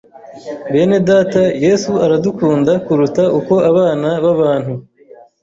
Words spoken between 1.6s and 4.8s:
Yesu aradukunda kuruta uko abana b’abantu